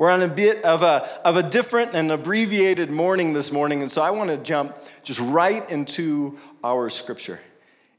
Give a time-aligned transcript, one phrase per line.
[0.00, 3.92] We're on a bit of a, of a different and abbreviated morning this morning, and
[3.92, 7.38] so I want to jump just right into our scripture.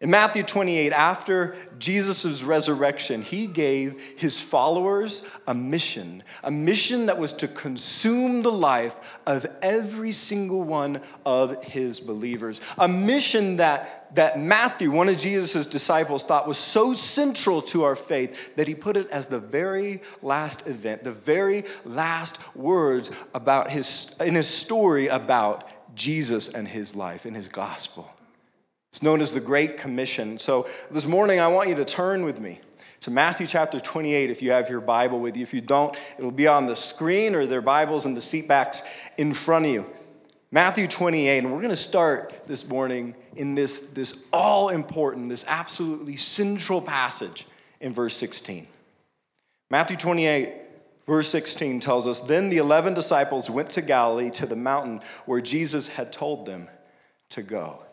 [0.01, 7.19] In Matthew 28, after Jesus' resurrection, he gave his followers a mission, a mission that
[7.19, 12.61] was to consume the life of every single one of his believers.
[12.79, 17.95] A mission that, that Matthew, one of Jesus' disciples, thought was so central to our
[17.95, 23.69] faith that he put it as the very last event, the very last words about
[23.69, 28.09] his, in his story about Jesus and his life, in his gospel.
[28.91, 30.37] It's known as the Great Commission.
[30.37, 32.59] So this morning, I want you to turn with me
[32.99, 35.43] to Matthew chapter 28 if you have your Bible with you.
[35.43, 38.83] If you don't, it'll be on the screen or their Bibles in the seat backs
[39.17, 39.85] in front of you.
[40.51, 45.45] Matthew 28, and we're going to start this morning in this, this all important, this
[45.47, 47.47] absolutely central passage
[47.79, 48.67] in verse 16.
[49.69, 50.53] Matthew 28,
[51.07, 55.39] verse 16 tells us Then the 11 disciples went to Galilee to the mountain where
[55.39, 56.67] Jesus had told them
[57.29, 57.85] to go.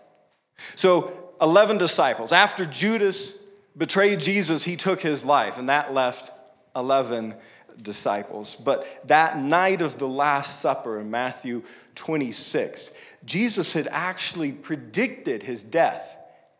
[0.77, 2.33] So, 11 disciples.
[2.33, 3.45] After Judas
[3.77, 6.33] betrayed Jesus, he took his life, and that left
[6.75, 7.35] 11
[7.83, 8.55] disciples.
[8.55, 11.63] But that night of the Last Supper in Matthew
[11.95, 12.93] 26,
[13.25, 16.17] Jesus had actually predicted his death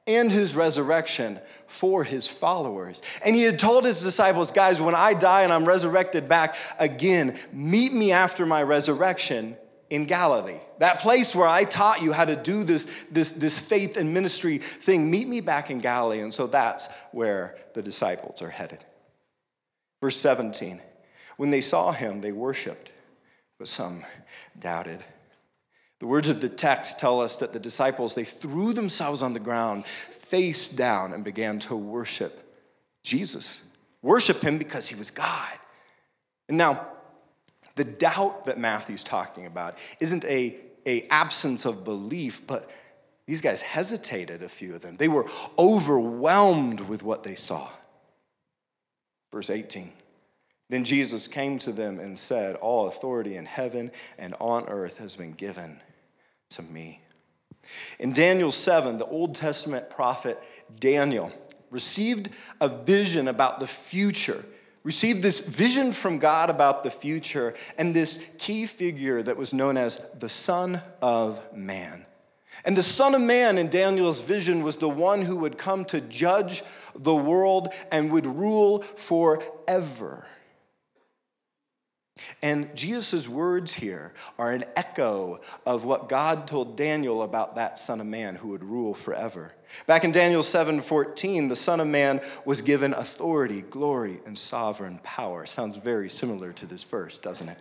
[0.07, 3.03] and his resurrection for his followers.
[3.23, 7.39] And he had told his disciples, guys, when I die and I'm resurrected back again,
[7.53, 9.57] meet me after my resurrection
[9.91, 10.61] in Galilee.
[10.79, 14.59] That place where I taught you how to do this, this, this faith and ministry
[14.59, 16.21] thing, meet me back in Galilee.
[16.21, 18.85] And so that's where the disciples are headed.
[20.01, 20.81] Verse 17
[21.37, 22.93] When they saw him, they worshiped,
[23.59, 24.05] but some
[24.59, 25.03] doubted.
[26.01, 29.41] The words of the text tell us that the disciples, they threw themselves on the
[29.41, 32.45] ground, face down, and began to worship
[33.03, 33.63] Jesus.
[34.01, 35.53] Worship him because he was God.
[36.49, 36.89] And now,
[37.79, 42.69] the doubt that Matthew's talking about isn't a, a absence of belief, but
[43.27, 44.97] these guys hesitated, a few of them.
[44.97, 47.69] They were overwhelmed with what they saw.
[49.31, 49.93] Verse 18.
[50.69, 55.15] Then Jesus came to them and said, All authority in heaven and on earth has
[55.15, 55.81] been given
[56.51, 57.01] to me.
[58.01, 60.43] In Daniel 7, the Old Testament prophet
[60.81, 61.31] Daniel
[61.71, 62.31] received
[62.61, 64.45] a vision about the future
[64.89, 69.77] received this vision from God about the future and this key figure that was known
[69.77, 72.07] as the Son of Man.
[72.65, 76.01] And the Son of Man in Daniel's vision was the one who would come to
[76.01, 76.63] judge
[76.95, 80.27] the world and would rule forever.
[82.43, 88.01] And Jesus' words here are an echo of what God told Daniel about that Son
[88.01, 89.53] of Man who would rule forever.
[89.87, 95.01] Back in Daniel 7 14, the Son of Man was given authority, glory, and sovereign
[95.03, 95.47] power.
[95.47, 97.59] Sounds very similar to this verse, doesn't it?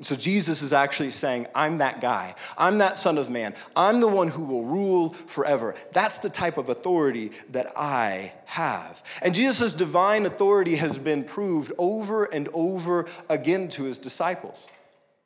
[0.00, 2.34] And so Jesus is actually saying, I'm that guy.
[2.56, 3.54] I'm that Son of Man.
[3.76, 5.74] I'm the one who will rule forever.
[5.92, 9.02] That's the type of authority that I have.
[9.20, 14.68] And Jesus' divine authority has been proved over and over again to his disciples.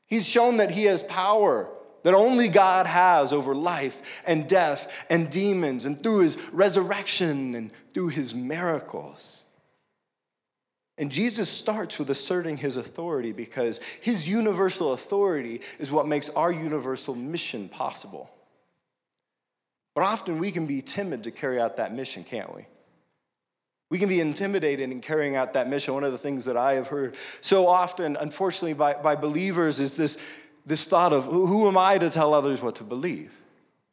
[0.09, 1.71] He's shown that he has power
[2.03, 7.71] that only God has over life and death and demons, and through his resurrection and
[7.93, 9.44] through his miracles.
[10.97, 16.53] And Jesus starts with asserting his authority because his universal authority is what makes our
[16.53, 18.31] universal mission possible.
[19.94, 22.66] But often we can be timid to carry out that mission, can't we?
[23.91, 25.94] We can be intimidated in carrying out that mission.
[25.94, 29.97] One of the things that I have heard so often, unfortunately, by, by believers is
[29.97, 30.16] this,
[30.65, 33.41] this thought of who am I to tell others what to believe?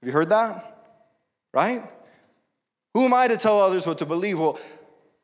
[0.02, 0.96] Have you heard that?
[1.54, 1.84] Right?
[2.94, 4.40] Who am I to tell others what to believe?
[4.40, 4.60] Well,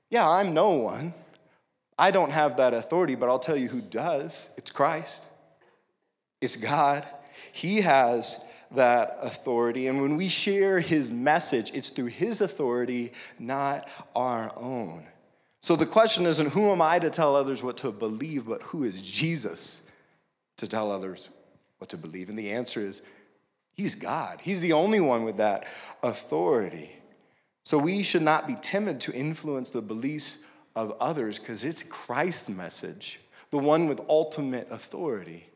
[0.09, 1.13] yeah, I'm no one.
[1.97, 4.49] I don't have that authority, but I'll tell you who does.
[4.57, 5.23] It's Christ,
[6.41, 7.05] it's God.
[7.51, 9.87] He has that authority.
[9.87, 15.05] And when we share his message, it's through his authority, not our own.
[15.61, 18.83] So the question isn't who am I to tell others what to believe, but who
[18.83, 19.81] is Jesus
[20.57, 21.29] to tell others
[21.77, 22.29] what to believe?
[22.29, 23.01] And the answer is
[23.73, 24.39] he's God.
[24.41, 25.67] He's the only one with that
[26.03, 26.91] authority.
[27.65, 30.39] So we should not be timid to influence the beliefs
[30.77, 33.19] of others because it's Christ's message,
[33.49, 35.49] the one with ultimate authority,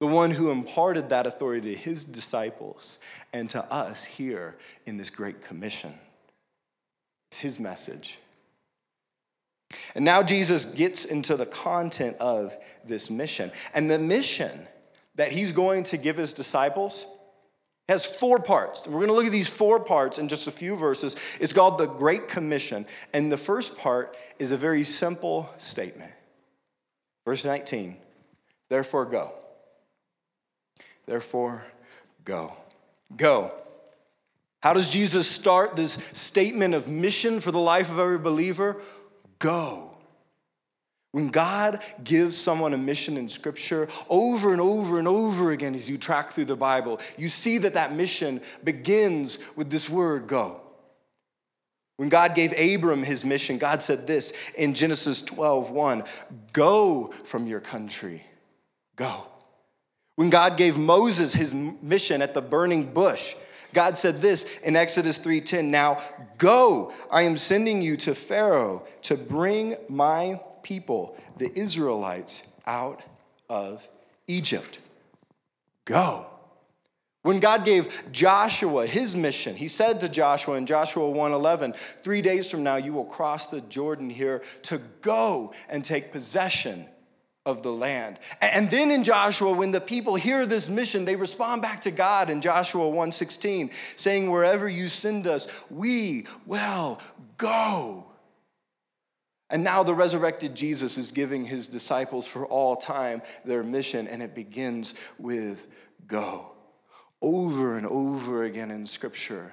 [0.00, 2.98] the one who imparted that authority to his disciples
[3.32, 4.56] and to us here
[4.86, 5.94] in this Great Commission.
[7.30, 8.18] It's his message.
[9.94, 13.52] And now Jesus gets into the content of this mission.
[13.72, 14.66] And the mission
[15.14, 17.06] that he's going to give his disciples
[17.88, 18.84] has four parts.
[18.84, 21.16] And we're going to look at these four parts in just a few verses.
[21.40, 22.86] It's called the Great Commission.
[23.12, 26.12] And the first part is a very simple statement
[27.24, 27.96] Verse 19,
[28.68, 29.32] therefore go.
[31.06, 31.64] Therefore
[32.24, 32.52] go.
[33.16, 33.52] Go.
[34.62, 38.80] How does Jesus start this statement of mission for the life of every believer?
[39.38, 39.91] Go.
[41.12, 45.88] When God gives someone a mission in Scripture over and over and over again as
[45.88, 50.62] you track through the Bible, you see that that mission begins with this word go.
[51.98, 56.04] When God gave Abram his mission, God said this in Genesis 12 1
[56.54, 58.24] Go from your country,
[58.96, 59.26] go.
[60.16, 63.34] When God gave Moses his mission at the burning bush,
[63.74, 65.98] God said this in Exodus 3:10, "Now
[66.38, 73.02] go, I am sending you to Pharaoh to bring my people, the Israelites, out
[73.48, 73.88] of
[74.26, 74.78] Egypt."
[75.84, 76.26] Go.
[77.22, 81.72] When God gave Joshua his mission, he said to Joshua in Joshua 1:11,
[82.02, 86.88] 3 days from now you will cross the Jordan here to go and take possession
[87.44, 88.18] of the land.
[88.40, 92.30] And then in Joshua, when the people hear this mission, they respond back to God
[92.30, 97.00] in Joshua 1:16, saying, Wherever you send us, we will
[97.36, 98.11] go.
[99.52, 104.22] And now the resurrected Jesus is giving his disciples for all time their mission, and
[104.22, 105.68] it begins with
[106.06, 106.52] go.
[107.20, 109.52] Over and over again in Scripture.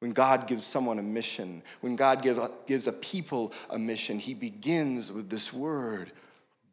[0.00, 4.18] When God gives someone a mission, when God gives a, gives a people a mission,
[4.18, 6.12] he begins with this word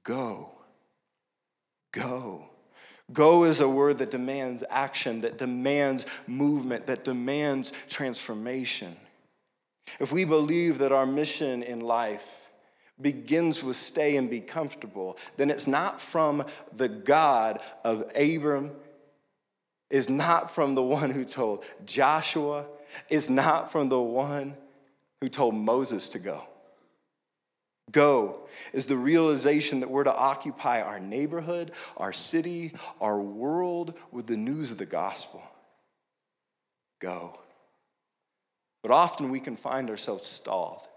[0.03, 0.49] Go.
[1.93, 2.49] Go.
[3.13, 8.97] Go is a word that demands action, that demands movement, that demands transformation.
[9.99, 12.49] If we believe that our mission in life
[12.99, 16.45] begins with stay and be comfortable, then it's not from
[16.75, 18.71] the God of Abram,
[19.89, 22.65] it's not from the one who told Joshua,
[23.09, 24.55] it's not from the one
[25.21, 26.41] who told Moses to go.
[27.91, 34.25] Go is the realization that we're to occupy our neighborhood, our city, our world with
[34.25, 35.43] the news of the gospel.
[36.99, 37.37] Go.
[38.83, 40.87] But often we can find ourselves stalled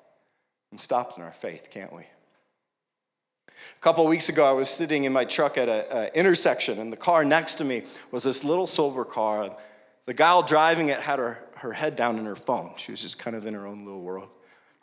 [0.70, 2.02] and stopped in our faith, can't we?
[2.02, 6.92] A couple of weeks ago, I was sitting in my truck at an intersection, and
[6.92, 9.56] the car next to me was this little silver car.
[10.04, 12.72] The gal driving it had her, her head down in her phone.
[12.76, 14.28] She was just kind of in her own little world.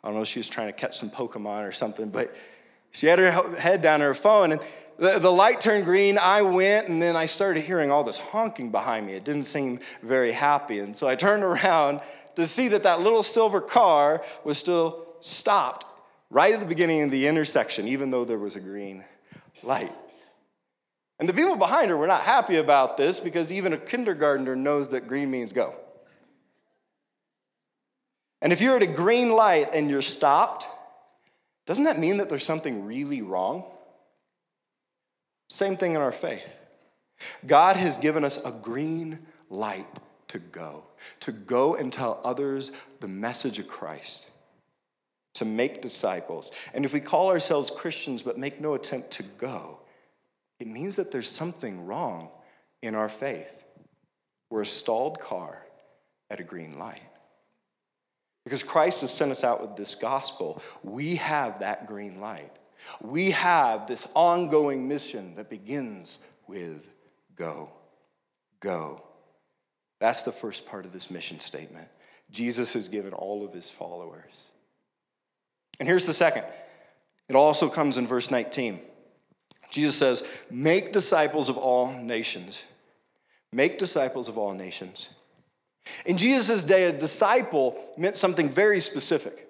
[0.02, 2.34] I don't know, if she was trying to catch some Pokemon or something, but
[2.90, 4.60] she had her head down in her phone and
[4.98, 6.18] the, the light turned green.
[6.18, 9.14] I went and then I started hearing all this honking behind me.
[9.14, 10.78] It didn't seem very happy.
[10.78, 12.00] And so I turned around
[12.36, 15.86] to see that that little silver car was still stopped
[16.30, 19.04] right at the beginning of the intersection, even though there was a green
[19.62, 19.92] light.
[21.18, 24.88] And the people behind her were not happy about this because even a kindergartner knows
[24.88, 25.76] that green means go.
[28.42, 30.66] And if you're at a green light and you're stopped,
[31.66, 33.64] doesn't that mean that there's something really wrong?
[35.48, 36.58] Same thing in our faith.
[37.46, 39.86] God has given us a green light
[40.34, 40.82] to go,
[41.20, 44.26] to go and tell others the message of Christ,
[45.34, 46.50] to make disciples.
[46.74, 49.78] And if we call ourselves Christians but make no attempt to go,
[50.58, 52.30] it means that there's something wrong
[52.82, 53.64] in our faith.
[54.50, 55.64] We're a stalled car
[56.30, 57.02] at a green light.
[58.42, 62.50] Because Christ has sent us out with this gospel, we have that green light.
[63.00, 66.18] We have this ongoing mission that begins
[66.48, 66.88] with
[67.36, 67.70] go.
[68.58, 69.00] Go.
[70.04, 71.88] That's the first part of this mission statement.
[72.30, 74.50] Jesus has given all of his followers.
[75.80, 76.44] And here's the second
[77.26, 78.80] it also comes in verse 19.
[79.70, 82.64] Jesus says, Make disciples of all nations.
[83.50, 85.08] Make disciples of all nations.
[86.04, 89.48] In Jesus' day, a disciple meant something very specific.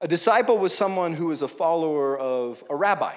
[0.00, 3.14] A disciple was someone who was a follower of a rabbi,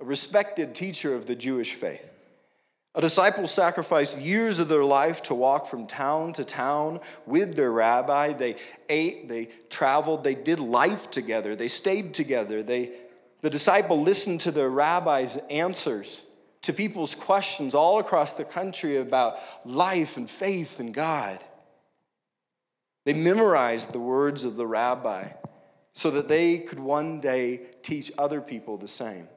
[0.00, 2.13] a respected teacher of the Jewish faith.
[2.96, 7.72] A disciple sacrificed years of their life to walk from town to town with their
[7.72, 8.32] rabbi.
[8.32, 8.56] They
[8.88, 12.62] ate, they traveled, they did life together, they stayed together.
[12.62, 12.92] They,
[13.40, 16.22] the disciple listened to their rabbi's answers
[16.62, 21.40] to people's questions all across the country about life and faith and God.
[23.04, 25.28] They memorized the words of the rabbi
[25.94, 29.28] so that they could one day teach other people the same.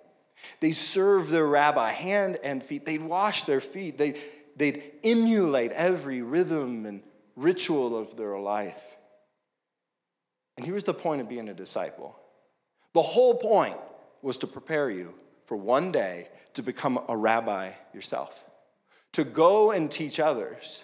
[0.60, 2.86] They serve their rabbi hand and feet.
[2.86, 3.98] They'd wash their feet.
[3.98, 4.18] They'd,
[4.56, 7.04] they'd emulate every rhythm and
[7.36, 8.84] ritual of their life.
[10.56, 12.18] And here's the point of being a disciple
[12.94, 13.78] the whole point
[14.22, 15.14] was to prepare you
[15.46, 18.44] for one day to become a rabbi yourself,
[19.14, 20.84] to go and teach others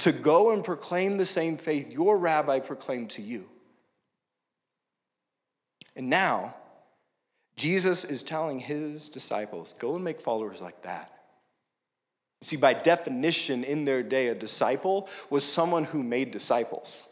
[0.00, 3.46] to go and proclaim the same faith your rabbi proclaimed to you.
[5.94, 6.56] And now,
[7.60, 11.10] Jesus is telling his disciples, go and make followers like that.
[12.40, 17.06] You see, by definition, in their day, a disciple was someone who made disciples.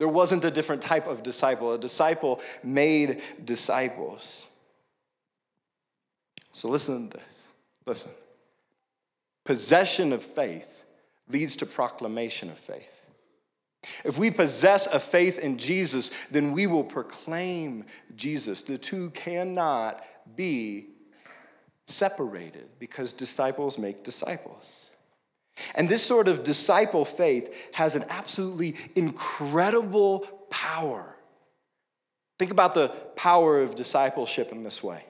[0.00, 1.72] There wasn't a different type of disciple.
[1.72, 4.48] A disciple made disciples.
[6.50, 7.48] So listen to this.
[7.86, 8.10] Listen.
[9.44, 10.82] Possession of faith
[11.28, 12.97] leads to proclamation of faith.
[14.04, 17.84] If we possess a faith in Jesus, then we will proclaim
[18.16, 18.62] Jesus.
[18.62, 20.04] The two cannot
[20.36, 20.88] be
[21.86, 24.84] separated because disciples make disciples.
[25.74, 31.16] And this sort of disciple faith has an absolutely incredible power.
[32.38, 35.02] Think about the power of discipleship in this way.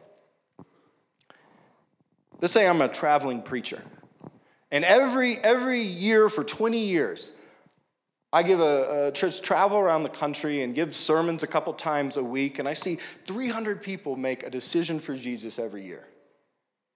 [2.41, 3.83] Let's say I'm a traveling preacher.
[4.71, 7.33] And every, every year for 20 years,
[8.33, 12.19] I give a, a, church travel around the country and give sermons a couple times
[12.19, 16.07] a week, and I see 300 people make a decision for Jesus every year.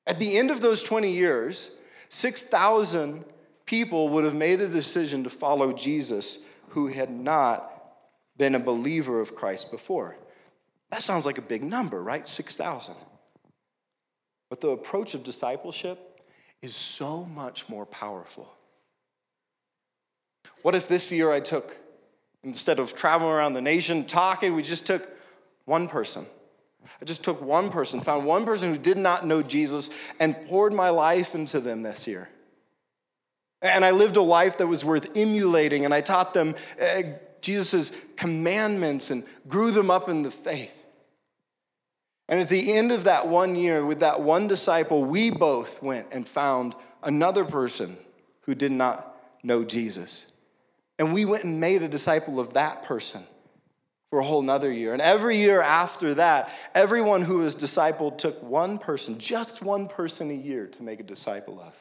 [0.06, 1.70] At the end of those 20 years,
[2.10, 3.24] 6,000
[3.64, 7.68] people would have made a decision to follow Jesus who had not
[8.36, 10.16] been a believer of Christ before.
[10.90, 12.28] That sounds like a big number, right?
[12.28, 12.94] 6,000.
[14.50, 16.20] But the approach of discipleship
[16.60, 18.52] is so much more powerful.
[20.62, 21.76] What if this year I took,
[22.44, 25.08] instead of traveling around the nation talking, we just took
[25.64, 26.26] one person?
[27.00, 30.72] I just took one person, found one person who did not know Jesus, and poured
[30.72, 32.28] my life into them this year.
[33.60, 37.02] And I lived a life that was worth emulating, and I taught them uh,
[37.40, 40.86] Jesus' commandments and grew them up in the faith.
[42.28, 46.08] And at the end of that one year, with that one disciple, we both went
[46.12, 47.96] and found another person
[48.42, 50.26] who did not know Jesus.
[51.02, 53.24] And we went and made a disciple of that person
[54.08, 54.92] for a whole nother year.
[54.92, 60.30] And every year after that, everyone who was discipled took one person, just one person
[60.30, 61.76] a year to make a disciple of.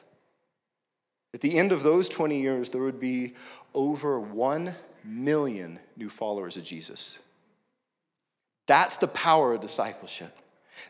[1.36, 3.36] At the end of those 20 years, there would be
[3.76, 4.74] over 1
[5.06, 7.20] million new followers of Jesus.
[8.66, 10.36] That's the power of discipleship.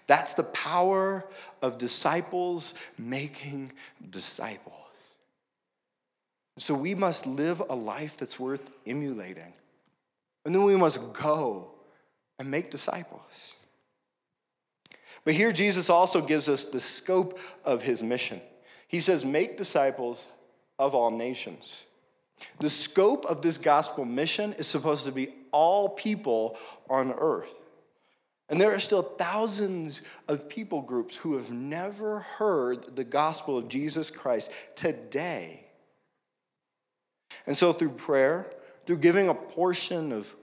[0.08, 1.26] That's the power
[1.62, 3.74] of disciples making
[4.10, 4.81] disciples.
[6.62, 9.52] So we must live a life that's worth emulating.
[10.46, 11.72] And then we must go
[12.38, 13.56] and make disciples.
[15.26, 18.40] But here Jesus also gives us the scope of his mission.
[18.88, 20.28] He says, Make disciples
[20.78, 21.84] of all nations.
[22.60, 26.60] The scope of this gospel mission is supposed to be all people
[26.92, 27.56] on earth.
[28.50, 33.68] And there are still thousands of people groups who have never heard the gospel of
[33.68, 35.66] Jesus Christ today.
[37.48, 38.52] And so, through prayer,
[38.86, 40.36] through giving a portion of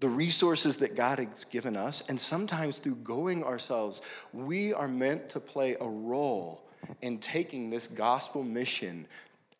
[0.00, 4.02] the resources that God has given us, and sometimes through going ourselves,
[4.32, 6.66] we are meant to play a role
[7.00, 9.06] in taking this gospel mission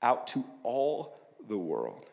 [0.03, 1.19] out to all
[1.49, 2.11] the world.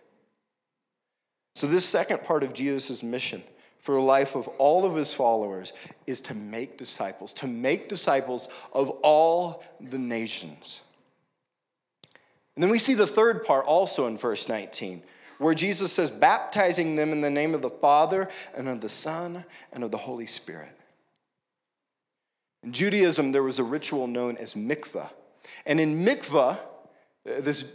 [1.55, 3.43] So, this second part of Jesus' mission
[3.79, 5.73] for the life of all of his followers
[6.07, 10.81] is to make disciples, to make disciples of all the nations.
[12.55, 15.03] And then we see the third part also in verse 19
[15.39, 19.45] where Jesus says, baptizing them in the name of the Father and of the Son
[19.71, 20.71] and of the Holy Spirit.
[22.63, 25.09] In Judaism, there was a ritual known as mikvah.
[25.65, 26.57] And in mikvah, uh,
[27.39, 27.65] this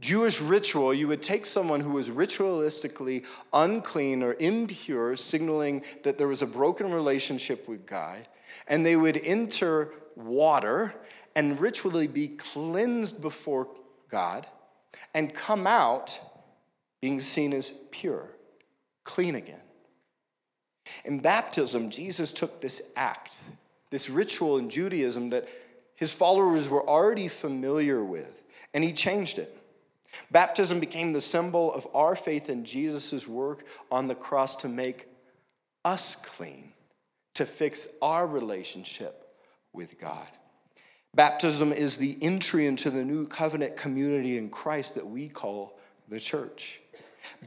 [0.00, 6.26] Jewish ritual, you would take someone who was ritualistically unclean or impure, signaling that there
[6.26, 8.26] was a broken relationship with God,
[8.66, 10.92] and they would enter water
[11.36, 13.68] and ritually be cleansed before
[14.12, 14.46] God
[15.14, 16.20] and come out
[17.00, 18.28] being seen as pure,
[19.02, 19.58] clean again.
[21.04, 23.34] In baptism, Jesus took this act,
[23.90, 25.48] this ritual in Judaism that
[25.96, 28.42] his followers were already familiar with,
[28.74, 29.56] and he changed it.
[30.30, 35.06] Baptism became the symbol of our faith in Jesus' work on the cross to make
[35.84, 36.72] us clean,
[37.34, 39.26] to fix our relationship
[39.72, 40.28] with God.
[41.14, 45.78] Baptism is the entry into the new covenant community in Christ that we call
[46.08, 46.80] the church.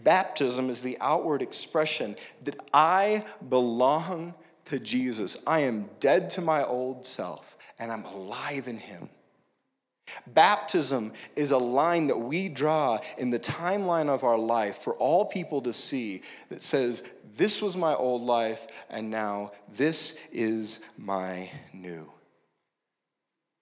[0.04, 5.38] Baptism is the outward expression that I belong to Jesus.
[5.48, 9.10] I am dead to my old self and I'm alive in him.
[10.28, 15.26] Baptism is a line that we draw in the timeline of our life for all
[15.26, 17.04] people to see that says,
[17.36, 22.08] This was my old life, and now this is my new.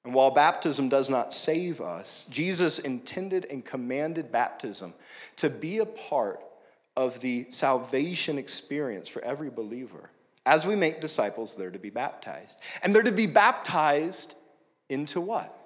[0.06, 4.94] And while baptism does not save us, Jesus intended and commanded baptism
[5.38, 6.44] to be a part
[6.96, 10.10] of the salvation experience for every believer
[10.46, 12.62] As we make disciples, they're to be baptized.
[12.82, 14.36] And they're to be baptized
[14.90, 15.58] into what?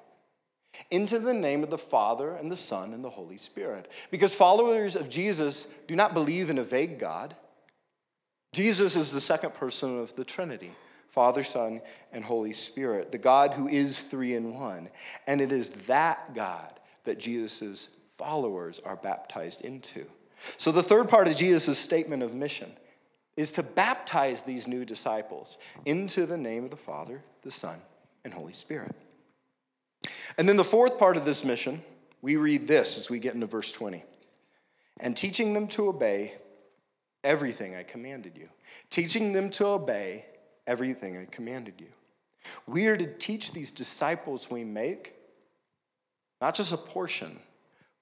[0.92, 3.92] Into the name of the Father and the Son and the Holy Spirit.
[4.12, 7.36] Because followers of Jesus do not believe in a vague God.
[8.54, 10.72] Jesus is the second person of the Trinity
[11.10, 14.90] Father, Son, and Holy Spirit, the God who is three in one.
[15.26, 20.06] And it is that God that Jesus' followers are baptized into.
[20.58, 22.72] So, the third part of Jesus' statement of mission
[23.36, 27.80] is to baptize these new disciples into the name of the Father, the Son,
[28.24, 28.96] and Holy Spirit.
[30.38, 31.82] And then the fourth part of this mission,
[32.22, 34.04] we read this as we get into verse 20
[35.00, 36.34] and teaching them to obey
[37.24, 38.50] everything I commanded you.
[38.90, 40.26] Teaching them to obey
[40.68, 41.88] everything I commanded you.
[42.68, 45.16] We are to teach these disciples we make
[46.40, 47.40] not just a portion,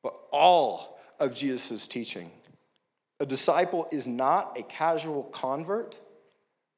[0.03, 2.29] but all of Jesus' teaching
[3.19, 5.99] a disciple is not a casual convert,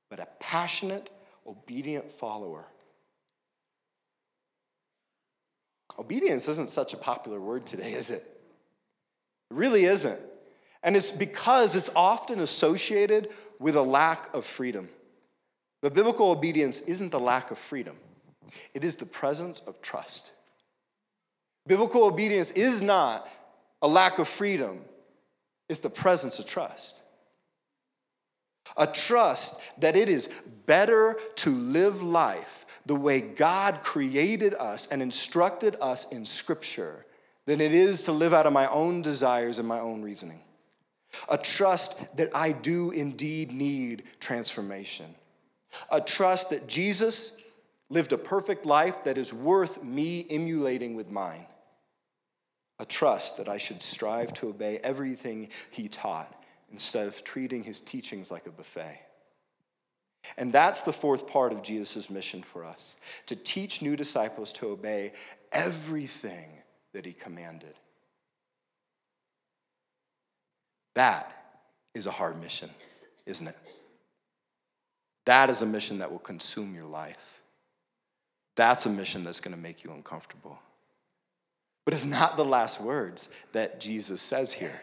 [0.10, 1.10] but a passionate,
[1.48, 2.65] obedient follower.
[5.98, 8.24] Obedience isn't such a popular word today, is it?
[9.50, 10.20] It really isn't.
[10.84, 14.89] And it's because it's often associated with a lack of freedom.
[15.82, 17.96] But biblical obedience isn't the lack of freedom,
[18.74, 20.32] it is the presence of trust.
[21.68, 23.28] Biblical obedience is not
[23.82, 24.82] a lack of freedom,
[25.70, 27.02] it's the presence of trust.
[28.76, 30.30] A trust that it is
[30.66, 37.06] better to live life the way God created us and instructed us in Scripture
[37.46, 40.42] than it is to live out of my own desires and my own reasoning.
[41.30, 45.16] A trust that I do indeed need transformation.
[45.92, 47.32] A trust that Jesus
[47.90, 51.46] lived a perfect life that is worth me emulating with mine
[52.80, 56.34] a trust that I should strive to obey everything he taught
[56.72, 59.02] instead of treating his teachings like a buffet.
[60.38, 62.98] And that's the fourth part of Jesus' mission for us
[63.28, 65.14] to teach new disciples to obey
[65.52, 66.50] everything
[66.94, 67.74] that he commanded.
[70.96, 71.32] That
[71.94, 72.70] is a hard mission,
[73.26, 73.58] isn't it?
[75.28, 77.42] That is a mission that will consume your life.
[78.56, 80.58] That's a mission that's going to make you uncomfortable.
[81.84, 84.80] But it's not the last words that Jesus says here.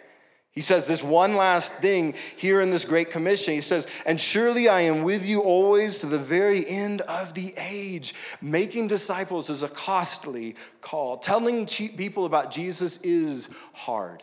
[0.50, 3.54] He says this one last thing here in this Great Commission.
[3.54, 7.54] He says, And surely I am with you always to the very end of the
[7.56, 8.14] age.
[8.42, 11.16] Making disciples is a costly call.
[11.16, 14.22] Telling people about Jesus is hard.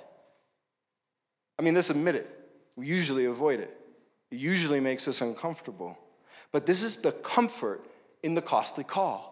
[1.57, 2.29] I mean, let's admit it.
[2.75, 3.75] We usually avoid it,
[4.29, 5.97] it usually makes us uncomfortable.
[6.51, 7.85] But this is the comfort
[8.23, 9.31] in the costly call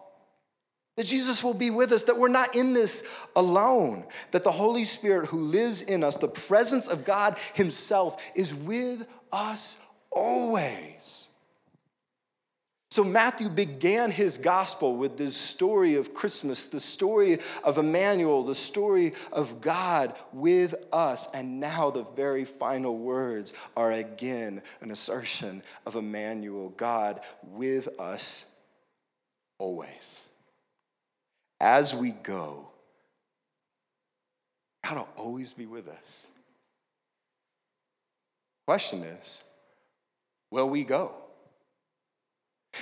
[1.00, 3.02] that Jesus will be with us, that we're not in this
[3.34, 8.54] alone, that the Holy Spirit who lives in us, the presence of God Himself, is
[8.54, 9.78] with us
[10.10, 11.28] always.
[12.90, 18.54] So, Matthew began his gospel with this story of Christmas, the story of Emmanuel, the
[18.54, 21.28] story of God with us.
[21.32, 28.44] And now, the very final words are again an assertion of Emmanuel, God with us
[29.58, 30.22] always
[31.60, 32.66] as we go,
[34.84, 36.26] God will always be with us.
[38.66, 39.42] Question is,
[40.50, 41.12] will we go?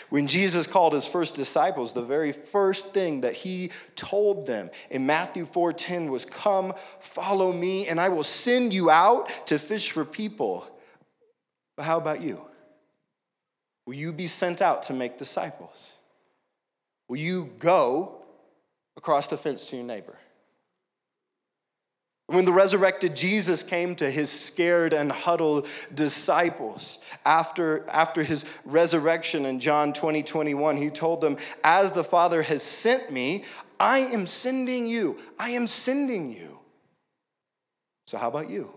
[0.09, 5.07] When Jesus called his first disciples, the very first thing that he told them in
[5.07, 10.05] Matthew 4:10 was, "Come, follow me, and I will send you out to fish for
[10.05, 10.67] people."
[11.77, 12.45] But how about you?
[13.87, 15.93] Will you be sent out to make disciples?
[17.09, 18.19] Will you go
[18.99, 20.19] across the fence to your neighbor.
[22.29, 29.47] When the resurrected Jesus came to his scared and huddled disciples after, after his resurrection
[29.47, 33.45] in John 20, 21, he told them, As the Father has sent me,
[33.81, 35.17] I am sending you.
[35.39, 36.59] I am sending you.
[38.07, 38.75] So, how about you?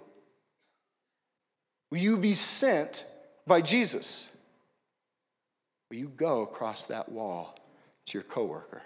[1.92, 3.04] Will you be sent
[3.46, 4.30] by Jesus?
[5.90, 7.60] Will you go across that wall
[8.06, 8.82] to your coworker?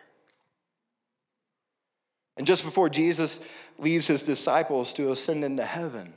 [2.38, 3.40] And just before Jesus
[3.78, 6.14] leaves his disciples to ascend into heaven,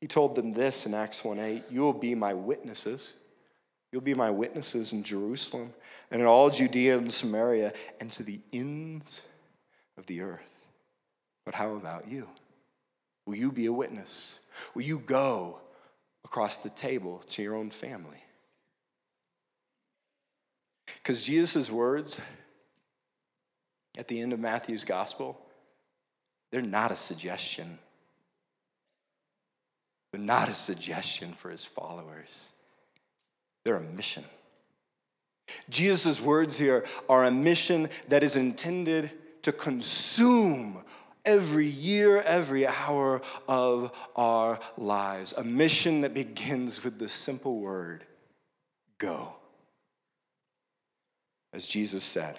[0.00, 3.14] he told them this in Acts 1 8 You will be my witnesses.
[3.92, 5.74] You'll be my witnesses in Jerusalem
[6.10, 9.22] and in all Judea and Samaria and to the ends
[9.98, 10.68] of the earth.
[11.44, 12.28] But how about you?
[13.26, 14.40] Will you be a witness?
[14.74, 15.58] Will you go
[16.24, 18.22] across the table to your own family?
[21.02, 22.20] Because Jesus' words
[23.98, 25.40] at the end of Matthew's gospel,
[26.50, 27.78] they're not a suggestion.
[30.12, 32.50] They're not a suggestion for his followers.
[33.64, 34.24] they're a mission.
[35.68, 39.10] Jesus' words here are a mission that is intended
[39.42, 40.82] to consume
[41.24, 45.32] every year, every hour of our lives.
[45.34, 48.04] A mission that begins with the simple word
[48.98, 49.34] go.
[51.52, 52.38] As Jesus said,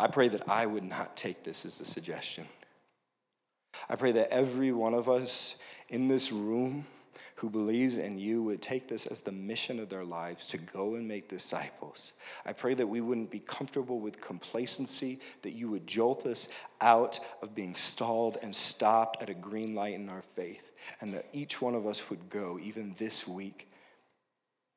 [0.00, 2.46] I pray that I would not take this as a suggestion.
[3.88, 5.56] I pray that every one of us
[5.88, 6.86] in this room
[7.38, 10.96] who believes in you would take this as the mission of their lives to go
[10.96, 12.12] and make disciples.
[12.44, 16.48] I pray that we wouldn't be comfortable with complacency, that you would jolt us
[16.80, 21.26] out of being stalled and stopped at a green light in our faith, and that
[21.32, 23.70] each one of us would go, even this week.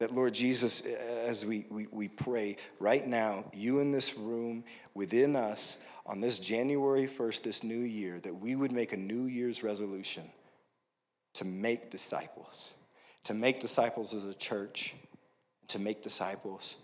[0.02, 0.82] That, Lord Jesus,
[1.28, 4.64] as we, we, we pray right now, you in this room,
[4.96, 9.26] within us, on this January 1st, this new year, that we would make a New
[9.26, 10.24] Year's resolution
[11.36, 12.74] to make disciples,
[13.26, 14.96] to make disciples as a church,
[15.68, 16.78] to make disciples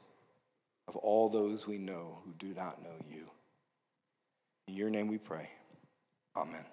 [0.88, 3.24] of all those we know who do not know you.
[4.68, 5.50] In your name we pray.
[6.36, 6.66] Amen.